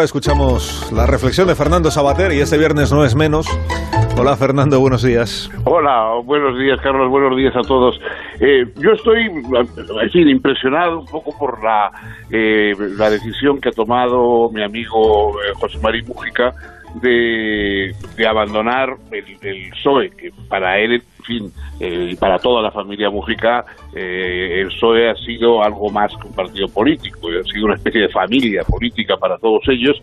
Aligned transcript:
Escuchamos 0.00 0.92
la 0.92 1.06
reflexión 1.08 1.48
de 1.48 1.56
Fernando 1.56 1.90
Sabater 1.90 2.30
y 2.30 2.38
este 2.38 2.56
viernes 2.56 2.92
no 2.92 3.04
es 3.04 3.16
menos. 3.16 3.48
Hola 4.16 4.36
Fernando, 4.36 4.78
buenos 4.78 5.02
días. 5.02 5.50
Hola, 5.64 6.20
buenos 6.24 6.56
días 6.56 6.78
Carlos, 6.80 7.10
buenos 7.10 7.36
días 7.36 7.52
a 7.56 7.62
todos. 7.62 7.98
Eh, 8.38 8.64
yo 8.76 8.92
estoy, 8.92 9.26
impresionado 10.30 11.00
un 11.00 11.06
poco 11.06 11.36
por 11.36 11.60
la, 11.64 11.90
eh, 12.30 12.76
la 12.96 13.10
decisión 13.10 13.60
que 13.60 13.70
ha 13.70 13.72
tomado 13.72 14.48
mi 14.50 14.62
amigo 14.62 15.32
eh, 15.42 15.52
José 15.54 15.78
María 15.82 16.04
Mújica 16.06 16.54
de, 16.94 17.94
abandonar 18.28 18.96
el, 19.10 19.24
el, 19.42 19.70
PSOE, 19.70 20.10
que 20.10 20.30
para 20.48 20.78
él, 20.78 20.94
en 20.94 21.24
fin, 21.24 21.52
eh, 21.80 22.10
y 22.12 22.16
para 22.16 22.38
toda 22.38 22.62
la 22.62 22.70
familia 22.70 23.10
Mujica, 23.10 23.64
eh, 23.94 24.60
el 24.60 24.68
PSOE 24.68 25.10
ha 25.10 25.14
sido 25.14 25.62
algo 25.62 25.90
más 25.90 26.12
que 26.16 26.28
un 26.28 26.34
partido 26.34 26.68
político, 26.68 27.28
ha 27.28 27.44
sido 27.44 27.66
una 27.66 27.74
especie 27.74 28.02
de 28.02 28.08
familia 28.08 28.62
política 28.64 29.16
para 29.16 29.38
todos 29.38 29.62
ellos, 29.68 29.96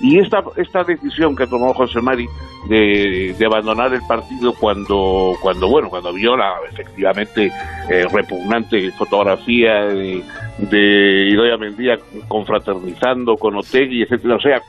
y 0.00 0.18
esta, 0.18 0.42
esta 0.56 0.84
decisión 0.84 1.36
que 1.36 1.46
tomado 1.46 1.74
José 1.74 2.00
Mari 2.00 2.26
de, 2.68 3.34
de 3.38 3.46
abandonar 3.46 3.92
el 3.92 4.02
partido 4.06 4.54
cuando, 4.54 5.34
cuando 5.40 5.68
bueno, 5.68 5.88
cuando 5.88 6.12
vio 6.12 6.36
la 6.36 6.54
efectivamente 6.70 7.52
eh, 7.90 8.06
repugnante 8.12 8.90
fotografía 8.92 9.86
de, 9.86 10.22
de 10.58 11.28
Idoia 11.30 11.56
Mendía 11.56 11.98
confraternizando 12.28 13.36
con 13.36 13.56
Otegui, 13.56 14.02
etcétera, 14.02 14.36
o 14.36 14.40
sea, 14.40 14.62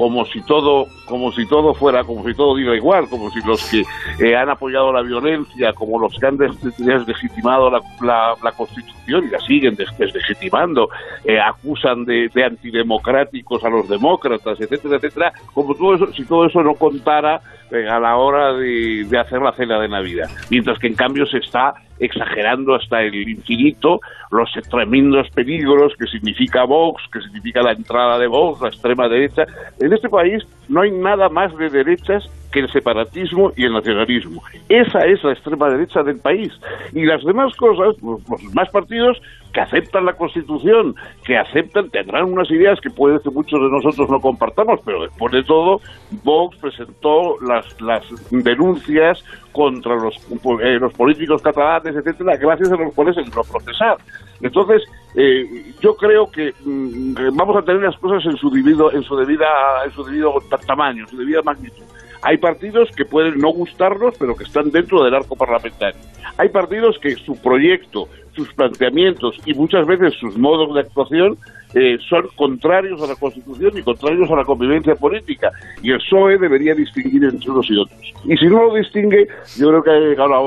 como 0.00 0.24
si 0.24 0.40
todo 0.40 0.86
como 1.04 1.30
si 1.30 1.44
todo 1.46 1.74
fuera 1.74 2.04
como 2.04 2.24
si 2.24 2.32
todo 2.32 2.56
diga 2.56 2.74
igual 2.74 3.06
como 3.10 3.30
si 3.30 3.38
los 3.46 3.62
que 3.68 3.84
eh, 4.18 4.34
han 4.34 4.48
apoyado 4.48 4.90
la 4.94 5.02
violencia 5.02 5.74
como 5.74 5.98
los 5.98 6.18
que 6.18 6.26
han 6.26 6.38
deslegitimado 6.38 7.70
la, 7.70 7.82
la, 8.00 8.34
la 8.42 8.52
constitución 8.52 9.26
y 9.26 9.28
la 9.28 9.38
siguen 9.40 9.74
des 9.74 9.94
deslegitimando 9.98 10.88
eh, 11.22 11.38
acusan 11.38 12.06
de, 12.06 12.30
de, 12.32 12.44
antidemocráticos 12.44 13.62
a 13.62 13.68
los 13.68 13.90
demócratas 13.90 14.58
etcétera 14.58 14.96
etcétera 14.96 15.34
como 15.52 15.74
todo 15.74 15.94
eso 15.94 16.10
si 16.14 16.24
todo 16.24 16.46
eso 16.46 16.62
no 16.62 16.72
contara 16.76 17.42
eh, 17.70 17.86
a 17.86 18.00
la 18.00 18.16
hora 18.16 18.54
de, 18.54 19.04
de 19.06 19.18
hacer 19.18 19.40
la 19.40 19.52
cena 19.52 19.78
de 19.78 19.88
navidad. 19.88 20.28
Mientras 20.50 20.78
que 20.80 20.88
en 20.88 20.94
cambio 20.94 21.24
se 21.26 21.38
está 21.38 21.74
exagerando 22.00 22.74
hasta 22.74 23.02
el 23.02 23.14
infinito 23.28 24.00
los 24.30 24.50
tremendos 24.68 25.28
peligros 25.30 25.92
que 25.98 26.06
significa 26.06 26.64
Vox, 26.64 27.02
que 27.12 27.20
significa 27.20 27.62
la 27.62 27.72
entrada 27.72 28.18
de 28.18 28.26
Vox, 28.26 28.60
la 28.60 28.68
extrema 28.68 29.08
derecha. 29.08 29.46
En 29.78 29.92
este 29.92 30.08
país 30.08 30.42
no 30.68 30.80
hay 30.80 30.90
nada 30.90 31.28
más 31.28 31.56
de 31.56 31.68
derechas 31.68 32.28
que 32.52 32.60
el 32.60 32.70
separatismo 32.70 33.52
y 33.56 33.64
el 33.64 33.72
nacionalismo. 33.72 34.42
Esa 34.68 35.00
es 35.06 35.22
la 35.24 35.32
extrema 35.32 35.70
derecha 35.70 36.02
del 36.02 36.18
país. 36.18 36.52
Y 36.92 37.04
las 37.04 37.24
demás 37.24 37.54
cosas, 37.56 37.96
los, 38.02 38.28
los 38.28 38.42
demás 38.42 38.68
partidos 38.70 39.20
que 39.52 39.60
aceptan 39.60 40.04
la 40.04 40.12
Constitución, 40.12 40.94
que 41.24 41.36
aceptan, 41.36 41.90
tendrán 41.90 42.24
unas 42.24 42.50
ideas 42.50 42.80
que 42.80 42.90
puede 42.90 43.20
que 43.20 43.30
muchos 43.30 43.60
de 43.60 43.68
nosotros 43.68 44.08
no 44.08 44.20
compartamos, 44.20 44.80
pero 44.84 45.02
después 45.02 45.32
de 45.32 45.42
todo, 45.42 45.80
Vox 46.22 46.56
presentó 46.58 47.36
las, 47.40 47.80
las 47.80 48.04
denuncias 48.30 49.24
contra 49.52 49.96
los, 49.96 50.16
eh, 50.62 50.78
los 50.78 50.92
políticos 50.92 51.42
catalanes, 51.42 51.96
etcétera, 51.96 52.36
gracias 52.36 52.70
a 52.70 52.76
los 52.76 52.94
cuales 52.94 53.16
se 53.16 53.22
lo 53.22 53.42
procesar. 53.42 53.96
Entonces, 54.40 54.82
eh, 55.14 55.72
yo 55.80 55.96
creo 55.96 56.30
que 56.30 56.52
mmm, 56.64 57.14
vamos 57.34 57.56
a 57.56 57.62
tener 57.62 57.82
las 57.82 57.96
cosas 57.98 58.24
en 58.26 58.36
su 58.36 58.50
debido, 58.50 58.92
en 58.92 59.02
su 59.02 59.16
debida, 59.16 59.46
en 59.84 59.92
su 59.92 60.04
debido 60.04 60.34
tamaño, 60.66 61.04
en 61.04 61.08
su 61.08 61.16
debida 61.16 61.42
magnitud. 61.42 61.84
Hay 62.22 62.36
partidos 62.36 62.90
que 62.94 63.04
pueden 63.04 63.38
no 63.38 63.48
gustarnos, 63.48 64.14
pero 64.18 64.34
que 64.36 64.44
están 64.44 64.70
dentro 64.70 65.02
del 65.02 65.14
arco 65.14 65.36
parlamentario. 65.36 65.98
Hay 66.36 66.50
partidos 66.50 66.98
que 66.98 67.16
su 67.16 67.40
proyecto, 67.40 68.08
sus 68.34 68.52
planteamientos 68.54 69.36
y 69.46 69.54
muchas 69.54 69.86
veces 69.86 70.14
sus 70.20 70.36
modos 70.36 70.74
de 70.74 70.80
actuación 70.80 71.38
eh, 71.74 71.98
son 72.08 72.28
contrarios 72.36 73.02
a 73.02 73.06
la 73.06 73.14
Constitución 73.14 73.72
y 73.78 73.82
contrarios 73.82 74.30
a 74.30 74.36
la 74.36 74.44
convivencia 74.44 74.94
política. 74.96 75.50
Y 75.82 75.92
el 75.92 75.98
PSOE 75.98 76.38
debería 76.38 76.74
distinguir 76.74 77.24
entre 77.24 77.50
unos 77.50 77.70
y 77.70 77.78
otros. 77.78 78.00
Y 78.24 78.36
si 78.36 78.46
no 78.46 78.64
lo 78.64 78.74
distingue, 78.74 79.26
yo 79.56 79.68
creo 79.68 79.82
que 79.82 79.90
ha 79.90 79.98
llegado 79.98 80.28
la 80.28 80.40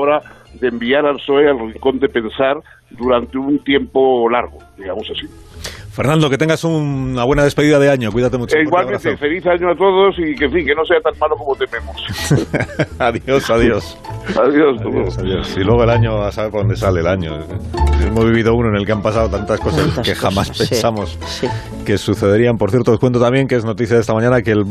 de 0.60 0.68
enviar 0.68 1.06
al 1.06 1.16
PSOE 1.16 1.48
al 1.48 1.58
rincón 1.58 1.98
de 1.98 2.08
pensar 2.08 2.56
durante 2.90 3.38
un 3.38 3.58
tiempo 3.62 4.28
largo, 4.30 4.58
digamos 4.76 5.08
así. 5.10 5.26
Fernando, 5.94 6.28
que 6.28 6.36
tengas 6.36 6.64
una 6.64 7.22
buena 7.22 7.44
despedida 7.44 7.78
de 7.78 7.88
año. 7.88 8.10
Cuídate 8.10 8.36
mucho. 8.36 8.56
Eh, 8.56 8.62
igualmente, 8.62 9.16
feliz 9.16 9.46
año 9.46 9.70
a 9.70 9.76
todos 9.76 10.18
y 10.18 10.34
que, 10.34 10.46
en 10.46 10.52
fin, 10.52 10.66
que 10.66 10.74
no 10.74 10.84
sea 10.84 10.98
tan 11.00 11.16
malo 11.20 11.36
como 11.36 11.54
tememos. 11.54 11.94
adiós, 12.98 13.48
adiós. 13.48 13.98
adiós, 14.30 14.80
adiós, 14.80 15.18
adiós. 15.18 15.56
Y 15.56 15.60
luego 15.60 15.84
el 15.84 15.90
año, 15.90 16.20
a 16.20 16.32
saber 16.32 16.50
por 16.50 16.62
dónde 16.62 16.74
sale 16.74 16.98
el 16.98 17.06
año. 17.06 17.38
Hemos 18.04 18.24
vivido 18.24 18.54
uno 18.54 18.70
en 18.70 18.76
el 18.76 18.84
que 18.84 18.92
han 18.92 19.02
pasado 19.02 19.30
tantas 19.30 19.60
cosas 19.60 19.86
Tantas 19.86 20.06
que 20.06 20.14
jamás 20.14 20.48
cosas, 20.48 20.66
sí, 20.66 20.74
pensamos 20.74 21.18
sí. 21.26 21.46
que 21.86 21.96
sucederían. 21.96 22.58
Por 22.58 22.70
cierto, 22.70 22.92
os 22.92 22.98
cuento 22.98 23.20
también 23.20 23.46
que 23.46 23.54
es 23.54 23.64
noticia 23.64 23.94
de 23.94 24.00
esta 24.00 24.14
mañana 24.14 24.42
que 24.42 24.50
el 24.50 24.62